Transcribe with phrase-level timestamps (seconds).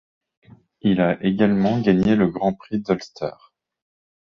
[0.81, 3.35] Il a également gagné le Grand Prix d'Ulster.